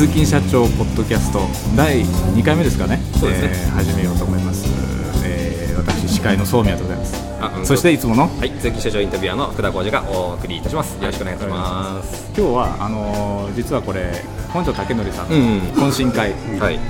[0.00, 1.40] 通勤社長ポッドキャスト
[1.76, 2.96] 第2回目ですかね。
[3.20, 3.50] そうですね。
[3.52, 4.64] えー始めようと思います、
[5.26, 7.22] えー私司会の宗宮でございます。
[7.38, 8.22] あうんそしていつもの？
[8.38, 10.96] はい、通勤社長インタビュアーの福田浩二がお送りいたします。
[10.96, 12.32] よろしくお願いします。
[12.34, 15.58] 今日はあのー実はこれ本庄武則さんのうん。
[15.76, 16.80] 懇親会はい、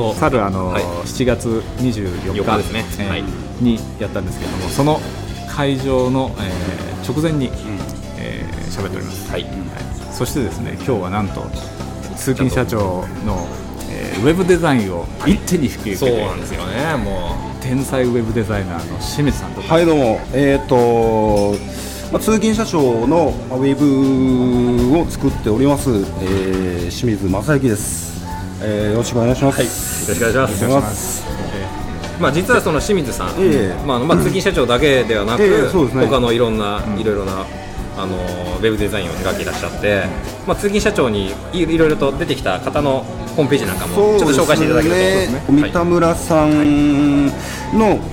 [0.00, 0.82] を去るあのーはい。
[1.04, 2.84] 7月24日4日ですね。
[2.98, 3.24] えーはい。
[3.60, 5.02] にやったんですけどもその
[5.50, 7.50] 会場の、えー直前に
[8.16, 9.44] えー喋、っております、はい、
[10.10, 11.42] そしてですね今日はなんと
[12.16, 13.46] 通勤社長の、
[13.90, 16.96] えーウェブデザインを一手に引き受けそうてなんですよね。
[16.96, 20.20] も天才ウェブデザイナーの清水さんとはいどうも。
[20.32, 21.52] えっ、と、
[22.10, 28.24] まあ、通勤社長のまあウェブを作っております、えー清水正幸です、
[28.62, 31.24] えーよろしくお願いします、う、はい、よろしくお願いします。
[32.20, 33.86] まあ実はその清水さん、ええ。
[33.86, 36.06] まあまあ通勤社長だけではなく、ええそうですね。
[36.06, 37.44] 他のいろんな、いろいろな
[37.96, 40.04] あのウェブデザインを手掛けいらっしゃって、
[40.46, 43.00] まあ通勤社長にいいろいろと出てきた方の
[43.36, 47.32] ホームページなんかもちょっと紹介していただけると、ねはい三田村さんの、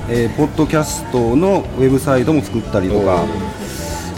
[0.10, 3.26] えーポッドキャストのウェブサイトも作ったりとか、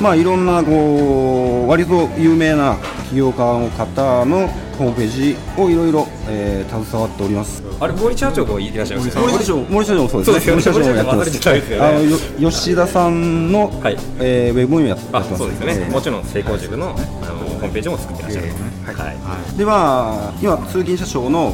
[0.02, 2.78] まあいろんなこう割と有名な
[3.10, 7.64] 起業家の方のホームページをいろいろえー携わっております。
[7.80, 9.18] あれ森社長がいらっしゃいます。
[9.18, 10.04] 森社長森社長。
[10.04, 10.52] もそうですね。
[10.52, 11.50] 森社長もやってます。
[11.80, 13.98] あのよ吉田さんの、はい。
[14.20, 15.38] えーウェブもやってあます。
[15.38, 15.92] そうですね、えー。
[15.92, 19.58] もちろん成功塾のあのホームページも作ってらっしゃる、はい。
[19.58, 21.54] でまあ今通勤社長の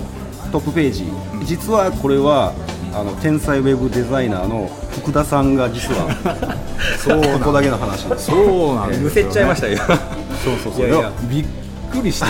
[0.51, 1.05] トップページ、
[1.45, 2.53] 実はこれは
[2.93, 4.69] あの天才ウェブデザイナーの
[5.03, 6.09] 福田さんが実は
[6.97, 8.05] そうここだけの話。
[8.17, 9.77] そうなんですよ、ね、むせっちゃいましたよ。
[9.77, 10.87] そうそうそう。
[10.87, 11.11] いやいや。
[11.29, 11.45] びっ
[11.89, 12.27] くりした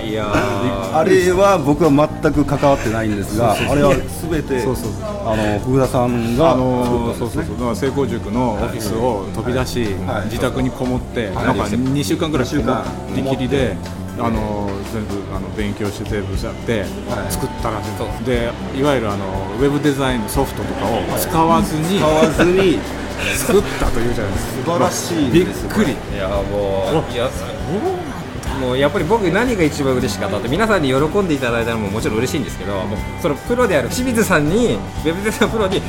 [0.00, 0.26] いや
[0.92, 5.02] あれは僕は全く関わってないんですが、あれはすべてそうそうそう。
[5.04, 7.14] あの福田さんがあの
[7.74, 10.24] 成功塾のオフィスを飛び出し、はい。
[10.26, 12.84] 自宅にこもって、なんか2週間ぐらいこも
[13.14, 13.76] りきりで、
[14.18, 16.84] あのー全部あの勉強して全部やって、
[17.30, 17.86] 作ったらし
[18.22, 18.24] い。
[18.24, 19.24] でいわゆるあの
[19.60, 22.78] ウェブデザインのソフトとかを使わずに使わずに。
[23.36, 24.64] 作ったというじゃないですか。
[24.64, 25.92] 素晴らしいびっですよくり。
[25.92, 27.28] いやもういや
[28.60, 35.80] もうやっぱり僕何が一番嬉しかったって皆さんに喜んでいただいたのももちろん嬉しいんですけどもうそのプロである清水さんにウェブデザインプロに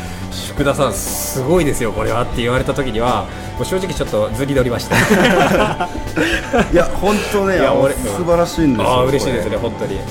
[0.53, 4.95] 福田さんすごいですよこれはって言われた時にはもう正直ちょっとずり取りました。
[6.71, 9.95] いや本当ねいや俺素晴らしいんですよああ嬉しいですねこ本当に。
[9.95, 10.01] ね。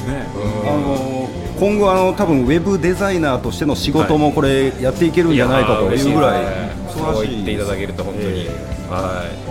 [0.64, 1.28] れあの
[1.58, 6.44] 今後あの多分ウェブデザイナーとしての仕事もこれやっていけるんじゃないかというぐらい
[6.88, 8.48] 素晴らそう言っていただけると本当に、
[8.88, 9.49] はい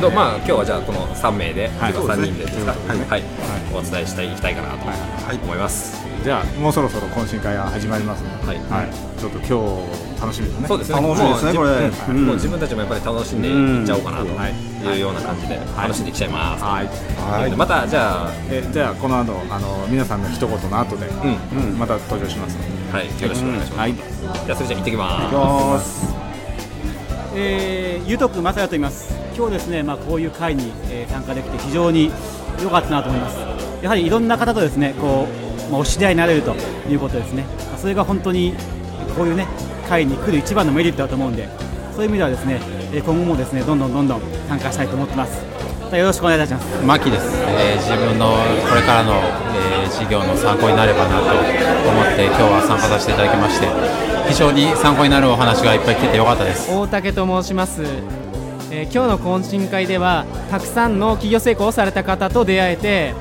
[0.00, 1.92] とまあ今日はじゃあこの3名で、はい。
[1.92, 2.98] てか3人でですか、はい。
[3.08, 3.22] はい。
[3.74, 4.86] お伝えしたいいきたいかなと
[5.44, 9.20] 思います、じゃあもうそろそろ懇親会が始まりますので、はい。
[9.20, 10.68] ちょっと今日楽しみですね。
[10.68, 11.00] そうですね。
[11.00, 11.88] 楽しみですねもうこれ。
[11.88, 12.26] 自分うん。
[12.26, 16.86] もう自分たちもやっぱり楽しんでいっちゃおうかなというような感じで楽しんできちゃいます、はい。
[17.42, 17.50] はい。
[17.56, 21.78] またじゃあえじゃあこの後あの皆さんの一言の後で、うん。
[21.78, 22.98] また登場しますので。
[22.98, 23.06] はい。
[23.06, 23.94] よろしくお願いします、はい。
[23.94, 25.26] じゃあそれじゃあ行ってきます。
[25.26, 26.14] いきます。
[27.34, 29.25] えー、ゆとくまさやと言います。
[29.36, 32.10] 今日ですね、まあこういう会に、えー参加できて非常に
[32.62, 33.36] 良かったなと思います。
[33.82, 35.28] やはりいろんな方とですね、こ
[35.68, 36.54] う、まあ、お知り合いになれると
[36.88, 37.44] いうことですね。
[37.68, 38.54] まあそれが本当に
[39.14, 39.46] こういうね
[39.86, 41.48] 会に来る一番のメリットだと思うんで、
[41.94, 42.60] そういう意味ではですね、
[42.92, 45.44] えー今後もですねどんどんどんどん参加したいと思ってます。
[45.82, 46.86] またよろしくお願いいたします。
[46.86, 48.36] 牧です、えー自分の
[48.68, 53.66] これからの、えー事業の参考になればなと思って今日は参加させていただきまして
[54.28, 57.82] 非常に参考になるお話がいっぱい聞けてよかったです大竹と申します、
[58.70, 63.14] えー今日の懇親会ではたくさんの企業成功をされた方と出会えて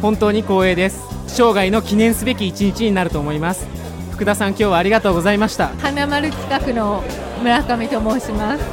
[0.00, 1.04] 本当に光栄です。
[1.26, 3.66] 生涯の記念すべき一日になると思います。
[4.12, 5.68] 福田さん今日はありがとうございました。
[5.78, 7.02] 花丸企画の
[7.42, 8.64] 村上と申します。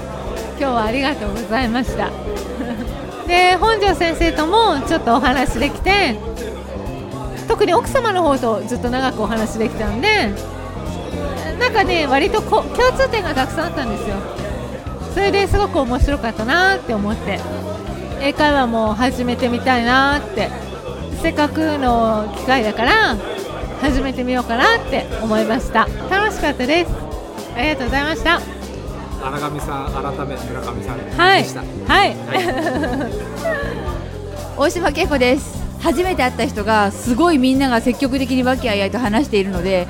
[0.59, 2.09] 今日はありがとうございました。
[3.27, 6.15] で本庄先生ともちょっとお話できて
[7.47, 10.29] 特に奥様の方とずっと長くお話できたんで
[11.59, 14.15] なんかね割とこ共通点がたくさんあったんですよ。
[15.13, 17.39] それですごく面白かったなって思って。
[18.21, 20.49] 英会話も始めてみたいなって。
[21.21, 23.15] せっかくの機会だから
[23.79, 25.87] 始めてみようかなって思いました。
[26.09, 26.91] 楽しかったです。
[27.55, 28.41] ありがとうございました。
[29.21, 31.45] 荒上さん改め村上さんはい。
[31.87, 32.15] はい、
[34.57, 35.63] 大島恵子です。
[35.81, 39.87] 初めて会った人がすごいみんなが積極的に和気あいあいと話しているので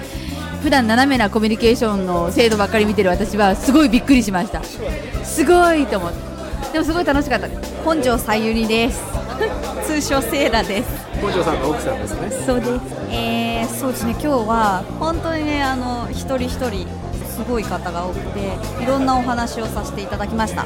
[0.64, 4.64] 普段斜めなコミュニケーションの制度ばっかり見てる私はすごいびっくりしました。
[4.64, 6.72] すごいと思って。
[6.72, 7.84] でもすごい楽しかったです。
[7.84, 9.04] 本庄さゆりです。
[9.86, 10.90] 通称セーラです。
[11.22, 12.32] 本庄さんの奥さんですね。
[12.46, 12.80] そうです。
[13.12, 14.12] えー、そうですね。
[14.12, 16.88] 今日は本当にねあの一人一人
[17.30, 18.40] すごい方が多くて
[18.82, 20.64] いろんなお話をさせていただきました。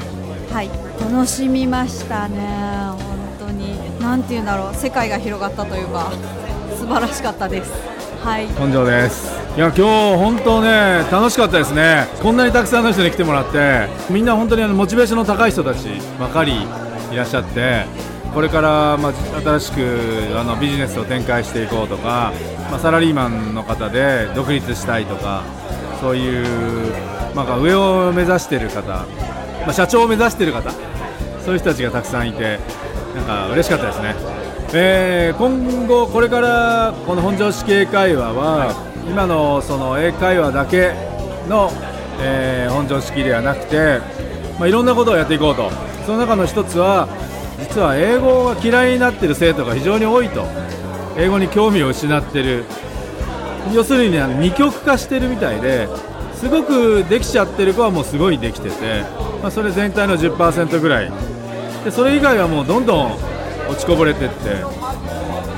[0.54, 0.70] はい。
[1.00, 2.38] 楽しみましたね。
[3.40, 4.00] 本当に。
[4.00, 4.74] なんて言うんだろう。
[4.76, 6.12] 世界が広がったというか
[6.78, 7.72] 素晴らしかったです。
[8.22, 8.46] はい。
[8.56, 12.06] 本庄ですいや今日本当ね楽しかったですね。
[12.22, 16.62] こんなにたくさんの人に来てもらってみんな本当にあのモチベーションの高い人たちばかり
[17.10, 17.84] いらっしゃって
[18.32, 22.32] これからまあ新しくあのビジネスを展開していこうとか、
[22.70, 25.42] まあ、サラリーマンの方で独立したいとか
[26.00, 26.94] そういう、
[27.34, 29.06] まあ、上を目指している方、ま
[29.70, 30.70] あ、社長を目指している方
[31.44, 32.60] そういう人たちがたくさんいて
[33.16, 34.14] なんか嬉しかったですね、
[34.72, 40.92] えー今後これからこの本庄市系会話は今のその英会話だけ
[41.48, 41.70] の、
[42.20, 43.98] えー本庄式ではなくて、
[44.58, 45.70] まあ、いろんなことをやっていこうと。
[46.06, 47.08] その中の一つは
[47.58, 50.46] 実は英語が嫌いになってる生徒が非常に多いと。
[51.16, 52.64] 英語に興味を失ってる。
[53.74, 55.88] 要するに、ね、二極化してるみたいで
[56.34, 59.02] すごくできちゃってる子はもうすごいできてて、
[59.42, 61.12] まあ、それ全体の10%ぐらい。
[61.84, 63.12] でそれ以外はもうどんどん
[63.68, 64.34] 落ちこぼれてって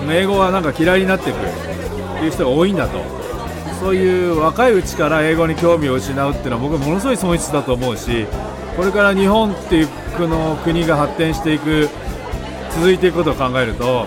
[0.08, 3.19] 英語はなんか嫌いになっていくっていう人が多いんだと。
[3.80, 8.26] そういう若いうちから英語に興味を失うっていうのは僕はものすごい損失だと思うし
[8.76, 9.88] これから日本っていう
[10.18, 11.88] この国が発展していく
[12.74, 14.06] 続いていくことを考えると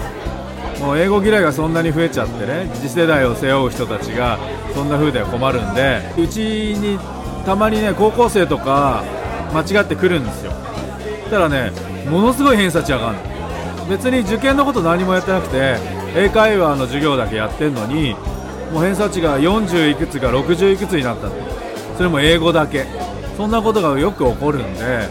[0.80, 4.38] もう英語嫌いがそんなに増えちゃってね次世代を背負う人たちが
[4.76, 7.00] そんな風では困るんでうちに
[7.44, 9.04] たまにね高校生とか
[9.54, 10.52] 間違ってくるんですよ。
[11.30, 11.72] たらね
[12.10, 13.18] ものすごい偏差値上がる
[13.90, 15.78] 別に受験のこと何もやってなくて
[16.16, 18.16] 英会話の授業だけやってんのに
[18.74, 21.36] もう偏差値が40いくつが60いくつになったの
[21.96, 22.88] それも英語だけ。
[23.38, 24.80] そんなことがよく起こるんで。
[24.80, 25.10] だか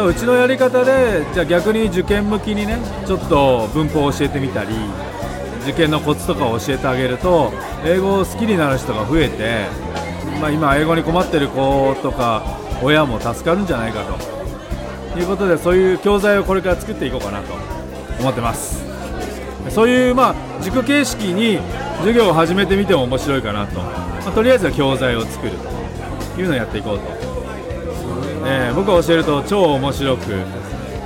[0.00, 4.74] らうちのやり方でじゃあ逆に受験向きにねちょっと文法を教えてみたり
[5.62, 9.66] 受験のコツとかを教えてあげると英語を好きになる人が増えて、
[10.38, 14.36] まあ、今英語に困ってる子とか親も助かるんじゃないかと。
[15.18, 17.54] いうことでそういう教材をこれから作っていこうかなと
[18.20, 18.85] 思ってます。
[19.70, 21.58] そういうまあ塾形式に
[21.98, 25.52] 授業を始めてみても面白いかなと、まあとりあえずは教材を作る
[26.34, 27.04] というのをやっていこうと、
[28.46, 30.22] えー僕が教えると超面白く、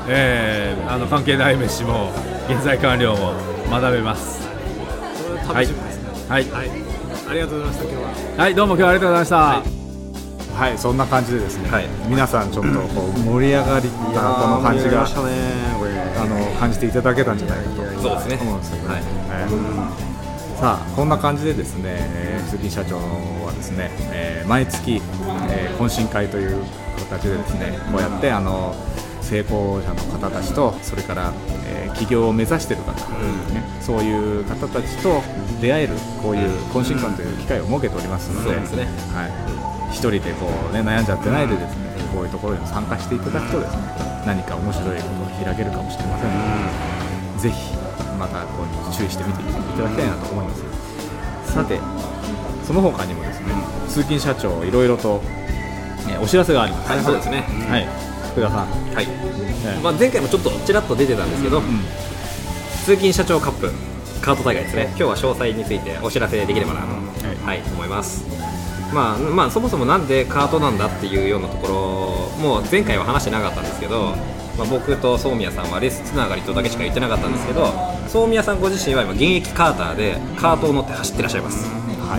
[0.09, 2.11] えーあの関係ない飯も
[2.49, 3.35] 現在完了も
[3.71, 4.49] 学べます。
[5.49, 6.11] 楽しみですね。
[6.29, 6.47] はい、
[7.29, 7.97] ありがとうございました今日
[8.39, 8.43] は。
[8.45, 9.80] はい、どうも今日はありがとうございました、はい、
[10.77, 11.71] そんな感じでですね、
[12.09, 18.39] 皆さんちょっとこう盛り上がりたこの感じが、あの感じていただけたんじゃないかとそうですね。
[18.41, 19.03] 思うんですけど、ね
[20.61, 26.63] さあこんな感じでですね、えー、鈴木社長はですね、えー毎月、えー懇親会という
[27.09, 28.75] 形でですねこうやってあの
[29.23, 31.33] 成功者の方たちとそれから、
[31.67, 32.93] えー起業を目指している方、
[33.53, 35.23] ね、そういう方たちと
[35.61, 38.85] 出会えるこういう懇親会という機会を設けておりますので、そうですね。
[39.13, 39.31] はい、
[39.91, 43.83] 一人でこう、ね、悩んじゃってないでですねこういうところに参加していただくとですね
[44.27, 47.75] 何か面白いことを開けるかもしれませんので、ぜひ
[48.19, 49.45] またこう注意してみてい
[49.77, 51.53] ただきたいなと思います。
[51.53, 51.81] さて
[52.67, 53.47] その他にもですね
[53.89, 55.23] 通勤社長いろいろと、
[56.09, 57.41] えーお知らせがあります、はいそうですね。
[57.69, 57.87] はい。
[58.33, 58.69] 福田さん。
[58.95, 59.07] はい、
[59.83, 61.61] まあ、前回もちょっとちらっと出てたんですけど、
[62.85, 63.71] 通勤社長カップ
[64.21, 64.87] カート大会ですね。
[64.91, 66.87] 今日は詳細についてお知らせできればなと、
[67.45, 68.50] はい思います
[68.93, 74.17] まあまあ、そもそもなんでカートなんだっていうようなところも前回は話してなかったんですけど、
[74.59, 77.67] まあ、僕と宗宮さんはレースつながりとだけしか言ってなかったんですけど
[78.09, 81.69] 宗宮さんご自身は今現役カーターでカートを乗って走ってらっしゃいます。
[82.11, 82.19] は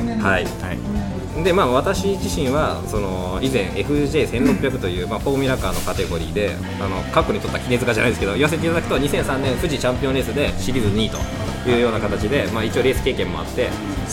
[1.40, 11.18] い、でまあ、私自身はその以前 FJ1600 という、まあ、フォーミュラカーのカテゴリーであの過去に取った杵塚じゃないですけど言わせていただくと2003年富士チャンピオンレースでシリーズ2位と
[11.70, 13.70] いうような形で、まあ、一応レース経験もあって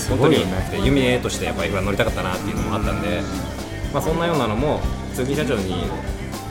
[0.09, 0.81] 本当にごいよね。
[0.85, 3.23] 夢としてやっぱり乗りたかったなっていうのもあったんで、
[3.93, 4.81] まあ、そんなようなのも
[5.15, 5.85] 通勤社長に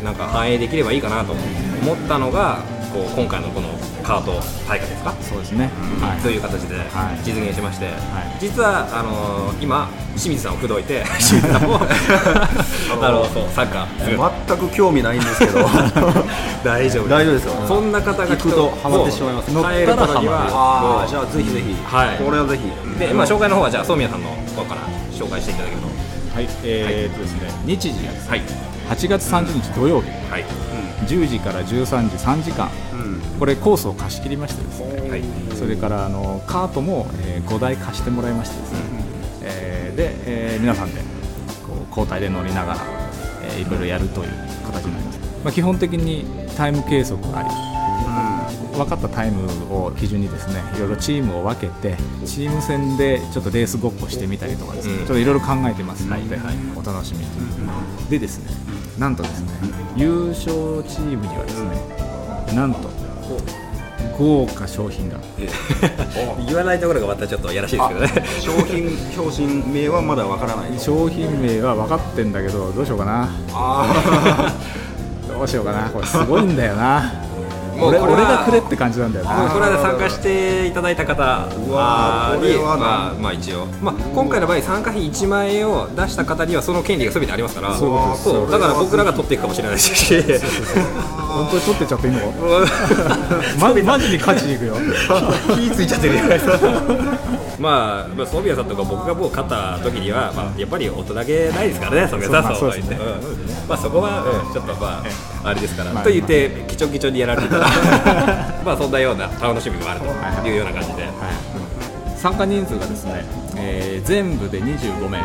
[0.03, 1.33] なんか反映できればいいかなと
[1.81, 2.63] 思ったのが
[2.93, 3.69] こう今回のこの
[4.07, 4.31] カート
[4.67, 5.13] 大会ですか？
[5.21, 5.69] そうですね、
[6.01, 6.21] はい。
[6.21, 6.75] という形で
[7.25, 7.89] 実現しまして、
[8.39, 11.79] 実はあのー今清水さんを口説いて 清水さんも
[13.01, 15.59] あのそうサッカー全く興味ないんですけど。
[16.63, 17.53] 大丈夫大丈夫ですよ。
[17.67, 19.51] そんな方が行くとハマってしまいます。
[19.51, 20.47] もう帰る頃には
[21.03, 21.75] あーじゃあぜひぜひ。
[21.85, 22.17] はい。
[22.17, 22.99] これはぜひ。
[22.99, 24.81] で、まあ、紹介の方はじゃあ宗宮さんの方から
[25.13, 25.87] 紹介していただけると
[26.35, 28.29] はい、えーっとですね、日時がです。
[28.29, 28.43] ね、
[28.89, 30.07] 8月30日土曜日、
[31.05, 32.69] 10時から13時3時間、
[33.39, 35.21] これコースを貸し切りましてですね、
[35.55, 38.79] それからあのカートも、えー5台貸してもらいましてですね、
[39.43, 41.01] えーで、えー皆さんで
[41.65, 42.79] こう交代で乗りながら、
[43.43, 44.29] えーいろいろやるという
[44.65, 45.19] 形になります。
[45.43, 46.25] まあ、基本的に
[46.57, 47.49] タイム計測あり、
[48.75, 54.99] 分かったタイムを基準にですねいろいろチームを分けてチーム戦でちょっとレースごっこしてみたりとかですね、うん。
[54.99, 56.37] ちょっといろいろ考えてますので、
[56.75, 57.25] お楽しみに、
[58.09, 58.51] でですね
[58.97, 59.51] なんとですね
[59.95, 62.89] 優勝チームにはですねなんと
[64.17, 65.19] 豪華商品が。
[66.47, 68.27] 言わないところがまたちょっとやらしいですけどね。
[68.39, 70.79] 商品商品名はまだわからない。
[70.79, 73.29] 商品名は分かってんだけどどうしようかな。
[75.27, 75.89] どうしようかな。
[75.89, 77.11] これすごいんだよな。
[77.21, 77.26] 俺
[77.77, 82.37] もうこれは俺がくれって感じなんだよなもうこの間参加していただいた方は
[82.77, 87.75] なまあ、まあ一応、まあ、今回の場合参加費1万円を出した方にはその権利が全てありますから。
[87.75, 87.87] そ
[88.47, 90.15] うだから僕らが取っていくかもしれないですし
[91.27, 92.19] 本当に取ってっちゃっていいの？
[93.59, 94.75] ま マジに勝ちに行くよ。
[95.55, 96.57] 火ついちゃってるじゃないですか
[97.59, 102.55] まあ、まあ、ソビアさんとか僕がもう勝った時には、まあ、やっぱり大人げないですからね、ソビアさん。
[102.55, 102.65] そ
[103.67, 105.03] まあ、そこは、うんちょっとま
[105.43, 107.57] あ、あれですから、まあと言って、きちょきちょにやられてた。
[107.57, 107.65] ら、
[108.63, 110.01] まあ、そんなような楽しみもある
[110.43, 111.09] というような感じで、
[112.15, 115.17] 参加人数がですね、えー全部で25名、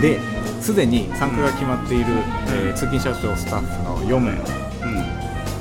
[0.00, 0.18] で
[0.60, 2.06] すでに参加が決まっている、
[2.48, 4.32] えー通勤社長スタッフの4名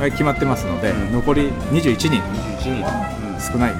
[0.09, 2.21] が決まってますので、残り21人。
[3.41, 3.73] 少ない、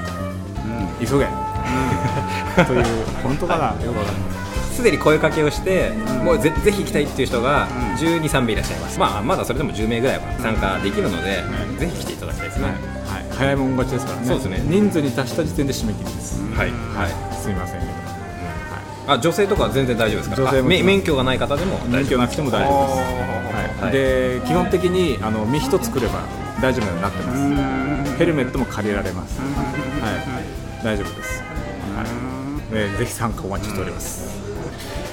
[1.06, 1.28] 急げ、
[2.66, 2.86] という
[3.24, 3.86] 本当かな？
[3.86, 4.24] よくわかんない
[4.74, 5.92] すでに声かけをして、
[6.24, 7.68] もうぜぜひ行きたいっていう人が
[8.00, 11.44] 12、3名いらっしゃいます、まあ、まだそれでも10名ぐらいは参加できるので、
[11.78, 12.66] ぜひ来ていただきたいですね。
[12.66, 12.74] はい、
[13.38, 14.28] 早いもん勝ちですからね。
[14.28, 14.62] そうですね。
[14.66, 16.42] 人数に達した時点で締め切りです。
[16.56, 16.70] はい。
[16.98, 17.80] はい、すみません。
[17.82, 17.92] けど
[19.14, 20.42] あ女性とかは全然大丈夫ですか？
[20.42, 23.41] 女性免許がない方でも免許なくても大丈夫です、はいはい
[23.90, 26.24] で基本的にあの身一つ作れば
[26.62, 28.18] 大丈夫になってます。
[28.18, 29.48] ヘルメットも借りられます、は
[30.82, 31.42] い、大丈夫です、
[31.96, 32.06] は
[32.70, 34.40] い、でぜひ参加お待ちしております。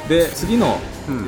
[0.09, 0.79] で次の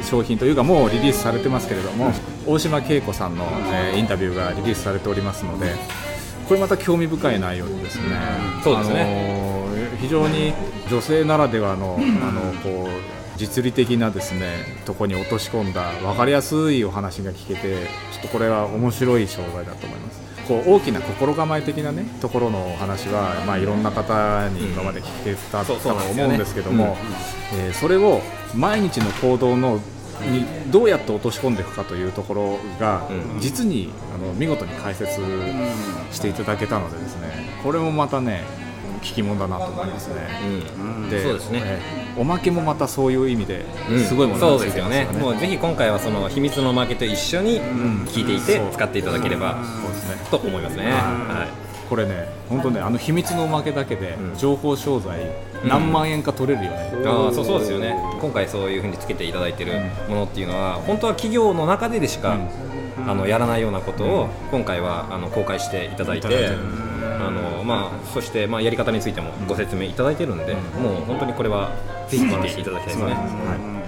[0.02, 2.12] 商品というかもうリリースされてますけれども、
[2.46, 5.74] 大島恵子さんの、えーインタビューがリリースされておりますので
[6.48, 8.04] これまた興味深い内容でですね、
[8.64, 9.02] そうですね。
[9.02, 9.60] あのー
[10.00, 10.54] 非常に
[10.90, 20.20] 女性ならではの,、あのこう実利的なですねとこに落とし込んだ分かりやすいお話が聞けてちょっとこれは面白い障害だと思います。
[20.46, 26.96] こう大きな心構え的なねところのお話は、まあ、いろんな方に今まで聞けたと思うんですけども、
[27.54, 28.20] えーそれを
[28.54, 29.80] 毎日の行動の
[30.20, 35.20] にどうやって落とし込んでいくかというところが、実にあの見事に解説
[36.12, 37.28] していただけたのでですね
[37.62, 38.44] これもまたね
[39.02, 40.14] 聞き物だなと思いますね、
[41.10, 41.60] でそうですね。
[41.64, 44.04] えーおまけもまたそういう意味でうん。
[44.04, 45.04] すごいものそうがついてですよね。
[45.04, 47.60] ますよね、もうぜひ今回はその秘密の負けと一緒に
[48.06, 49.56] 聞いていて使っていただければ
[50.30, 51.88] と思いますね、はい。
[51.88, 55.30] これね本当ねあの秘密のおまけだけで情報商材
[55.64, 57.94] 何万円か取れるよね、あーそうそうですよね。
[58.20, 59.72] 今回そういうふうにつけていただいてる
[60.08, 62.36] ものっていうのは本当は企業の中ででしか、
[63.06, 66.50] あのやらないようなことを今回はあの公開していただいて、
[67.30, 71.70] あのまあ、そして、まあ、やり方についてもご説明いただいてるんで、もう本当にこれは
[72.08, 73.80] ぜひ聞いていただきたいですね。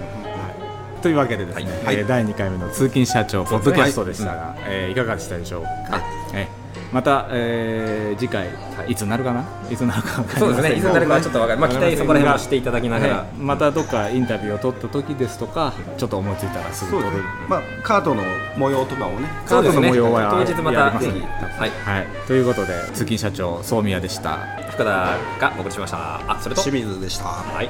[1.01, 6.01] というわけでですね、えー第2回目の通勤社長ポッドキャストでしたが、えーいかがでしたでしょうか、
[6.33, 6.62] えー
[6.93, 8.47] また、えー次回、
[8.87, 9.43] いつになるかな？
[9.69, 10.75] いつになるかわかりませんそうですね。
[10.77, 13.13] いつになるかはちょっとわかりまあ期待そこら辺もしていただきながら。
[13.15, 17.23] はいまたどっかインタビューを取った時ですとかちょっと思いついたらすぐ取る。
[17.49, 18.21] まあカードの
[18.55, 19.27] 模様とかをね。
[19.47, 21.19] カードの模様は当日またぜひ。
[21.59, 24.37] はい、はい、ということで通勤社長総宮でした。
[24.69, 25.17] 福田が
[25.57, 26.21] お送りしました。
[26.27, 26.61] あそれと？
[26.61, 27.25] 清水でした。
[27.25, 27.69] はい、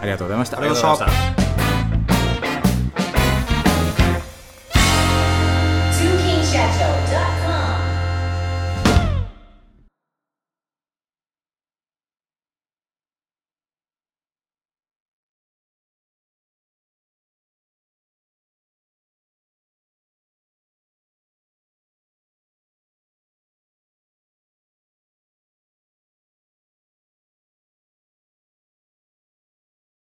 [0.00, 0.58] ありがとうございました。
[0.58, 1.61] ありがとうございました